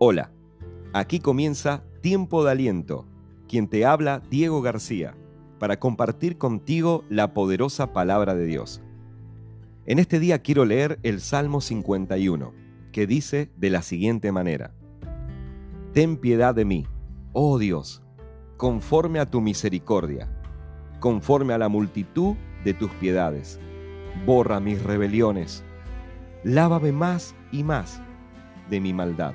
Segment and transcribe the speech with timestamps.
[0.00, 0.30] Hola,
[0.92, 3.04] aquí comienza Tiempo de Aliento,
[3.48, 5.16] quien te habla Diego García,
[5.58, 8.80] para compartir contigo la poderosa palabra de Dios.
[9.86, 12.54] En este día quiero leer el Salmo 51,
[12.92, 14.72] que dice de la siguiente manera,
[15.94, 16.86] Ten piedad de mí,
[17.32, 18.00] oh Dios,
[18.56, 20.30] conforme a tu misericordia,
[21.00, 23.58] conforme a la multitud de tus piedades.
[24.24, 25.64] Borra mis rebeliones,
[26.44, 28.00] lávame más y más
[28.70, 29.34] de mi maldad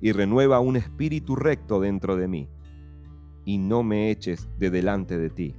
[0.00, 2.48] y renueva un espíritu recto dentro de mí,
[3.44, 5.54] y no me eches de delante de ti,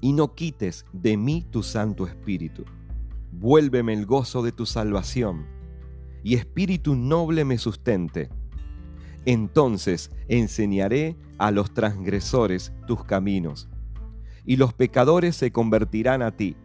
[0.00, 2.64] y no quites de mí tu santo espíritu.
[3.32, 5.46] Vuélveme el gozo de tu salvación,
[6.22, 8.30] y espíritu noble me sustente.
[9.24, 13.68] Entonces enseñaré a los transgresores tus caminos,
[14.44, 16.56] y los pecadores se convertirán a ti.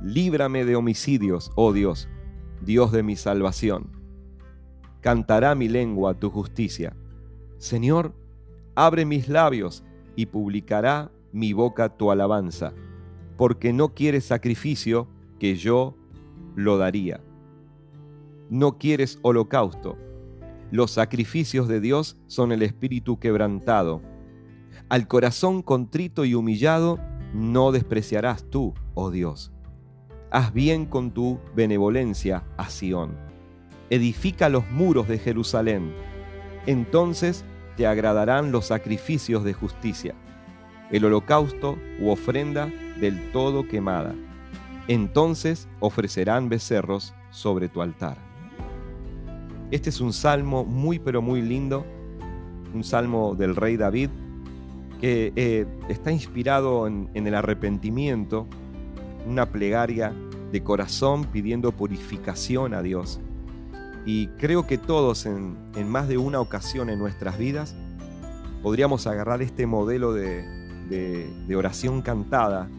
[0.00, 2.08] Líbrame de homicidios, oh Dios,
[2.62, 3.97] Dios de mi salvación
[5.00, 6.96] cantará mi lengua tu justicia.
[7.58, 8.14] Señor,
[8.74, 9.84] abre mis labios
[10.16, 12.72] y publicará mi boca tu alabanza,
[13.36, 15.94] porque no quieres sacrificio que yo
[16.54, 17.20] lo daría.
[18.50, 19.96] No quieres holocausto.
[20.70, 24.02] Los sacrificios de Dios son el espíritu quebrantado.
[24.88, 26.98] Al corazón contrito y humillado
[27.34, 29.52] no despreciarás tú, oh Dios.
[30.30, 33.27] Haz bien con tu benevolencia a Sión
[33.90, 35.92] edifica los muros de Jerusalén.
[36.66, 37.44] Entonces
[37.76, 40.14] te agradarán los sacrificios de justicia,
[40.90, 44.14] el holocausto u ofrenda del todo quemada.
[44.88, 48.16] Entonces ofrecerán becerros sobre tu altar.
[49.70, 51.86] Este es un salmo muy pero muy lindo,
[52.74, 54.10] un salmo del rey David,
[55.00, 58.46] que eh, está inspirado en el arrepentimiento,
[59.26, 60.12] una plegaria
[60.50, 63.20] de corazón pidiendo purificación a Dios.
[64.08, 67.74] Y creo que todos en, más de una ocasión en nuestras vidas
[68.62, 72.70] podríamos agarrar este modelo de, oración cantada,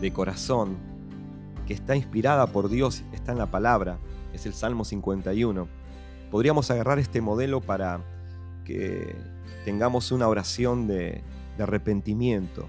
[0.00, 0.76] de corazón,
[1.66, 3.98] que está inspirada por Dios, está en la palabra,
[4.32, 5.66] es el Salmo 51.
[6.30, 8.00] Podríamos agarrar este modelo para
[8.64, 9.16] que
[9.64, 11.24] tengamos una oración de
[11.58, 12.68] arrepentimiento.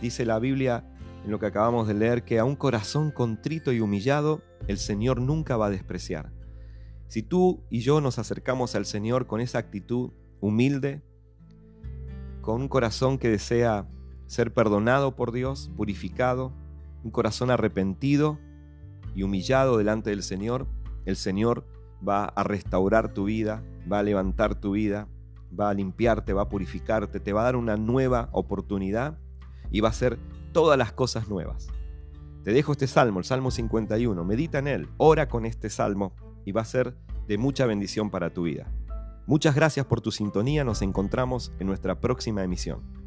[0.00, 0.84] Dice la Biblia
[1.24, 5.20] en lo que acabamos de leer que a un corazón contrito y humillado el Señor
[5.20, 6.37] nunca va a despreciar.
[7.08, 10.10] Si tú y yo nos acercamos al Señor con esa actitud
[10.40, 11.02] humilde,
[12.42, 13.88] con un corazón que desea
[14.26, 16.52] ser perdonado por Dios, purificado,
[17.02, 18.38] un corazón arrepentido
[19.14, 20.66] y humillado delante del Señor,
[21.06, 21.64] el Señor
[22.06, 25.08] va a restaurar tu vida, va a levantar tu vida,
[25.58, 29.18] va a limpiarte, va a purificarte, te va a dar una nueva oportunidad
[29.70, 30.18] y va a hacer
[30.52, 31.68] todas las cosas nuevas.
[32.44, 36.12] Te dejo este salmo, el Salmo 51, medita en él, ora con este salmo
[36.48, 38.72] y va a ser de mucha bendición para tu vida.
[39.26, 42.97] Muchas gracias por tu sintonía, nos encontramos en nuestra próxima emisión.